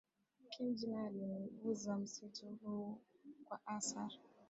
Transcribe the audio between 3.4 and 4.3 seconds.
kwa Asar